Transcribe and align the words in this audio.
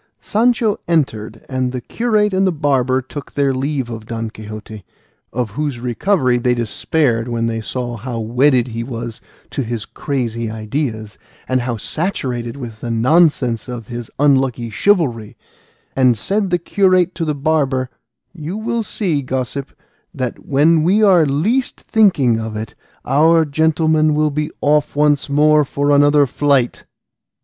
Sancho 0.19 0.79
entered, 0.87 1.45
and 1.47 1.71
the 1.71 1.79
curate 1.79 2.33
and 2.33 2.47
the 2.47 2.51
barber 2.51 3.03
took 3.03 3.33
their 3.35 3.53
leave 3.53 3.87
of 3.87 4.07
Don 4.07 4.31
Quixote, 4.31 4.83
of 5.31 5.51
whose 5.51 5.79
recovery 5.79 6.39
they 6.39 6.55
despaired 6.55 7.27
when 7.27 7.45
they 7.45 7.61
saw 7.61 7.97
how 7.97 8.17
wedded 8.19 8.69
he 8.69 8.83
was 8.83 9.21
to 9.51 9.61
his 9.61 9.85
crazy 9.85 10.49
ideas, 10.49 11.19
and 11.47 11.61
how 11.61 11.77
saturated 11.77 12.57
with 12.57 12.81
the 12.81 12.89
nonsense 12.89 13.67
of 13.67 13.89
his 13.89 14.09
unlucky 14.17 14.71
chivalry; 14.71 15.37
and 15.95 16.17
said 16.17 16.49
the 16.49 16.57
curate 16.57 17.13
to 17.13 17.23
the 17.23 17.35
barber, 17.35 17.91
"You 18.33 18.57
will 18.57 18.81
see, 18.81 19.21
gossip, 19.21 19.71
that 20.15 20.43
when 20.47 20.81
we 20.81 21.03
are 21.03 21.27
least 21.27 21.79
thinking 21.79 22.39
of 22.39 22.55
it, 22.57 22.73
our 23.05 23.45
gentleman 23.45 24.15
will 24.15 24.31
be 24.31 24.49
off 24.61 24.95
once 24.95 25.29
more 25.29 25.63
for 25.63 25.91
another 25.91 26.25
flight." 26.25 26.85